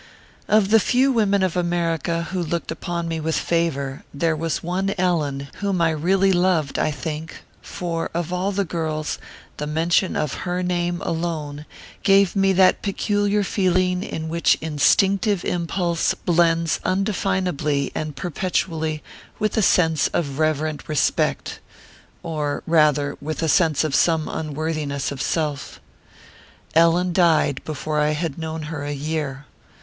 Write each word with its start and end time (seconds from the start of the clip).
Of 0.47 0.71
the 0.71 0.79
few 0.79 1.11
women 1.11 1.43
of 1.43 1.55
America 1.55 2.29
who 2.31 2.41
looked 2.41 2.71
upon 2.71 3.07
me 3.07 3.19
with 3.19 3.35
favor, 3.35 4.03
there 4.11 4.35
was 4.35 4.63
one 4.63 4.95
Ellen 4.97 5.49
whom 5.57 5.79
I 5.79 5.91
really 5.91 6.31
loved, 6.31 6.79
I 6.79 6.89
think; 6.89 7.43
for 7.61 8.09
of 8.11 8.33
all 8.33 8.51
the 8.51 8.65
girls, 8.65 9.19
the 9.57 9.67
mention 9.67 10.15
of 10.15 10.33
her 10.47 10.63
name, 10.63 11.03
alone, 11.05 11.67
gave 12.01 12.35
me 12.35 12.51
that 12.53 12.81
peculiar 12.81 13.43
feeling 13.43 14.01
in 14.01 14.27
which 14.27 14.57
instinctive 14.59 15.45
impulse 15.45 16.15
blends 16.15 16.79
undefinably 16.83 17.91
and 17.93 18.15
perpetually 18.15 19.03
with 19.37 19.55
a 19.55 19.61
sense 19.61 20.07
of 20.07 20.39
reverent 20.39 20.89
respect; 20.89 21.59
or, 22.23 22.63
rather, 22.65 23.15
with 23.21 23.43
a 23.43 23.47
sense 23.47 23.83
of 23.83 23.93
some 23.93 24.27
unworthiness 24.27 25.11
of 25.11 25.21
self. 25.21 25.79
Ellen 26.73 27.13
died 27.13 27.61
before 27.65 27.99
I 27.99 28.13
had 28.13 28.39
known 28.39 28.63
her 28.63 28.83
a 28.83 28.93
year. 28.93 29.45